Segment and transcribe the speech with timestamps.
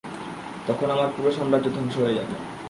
[0.67, 2.35] তখন আমার পুরো সাম্রাজ্য ধ্বংস হয়ে যাবে।